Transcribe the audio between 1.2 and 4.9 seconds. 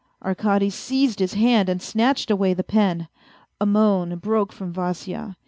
hand and snatched away the pen. A moan broke from